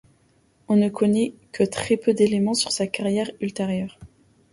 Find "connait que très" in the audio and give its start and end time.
0.89-1.95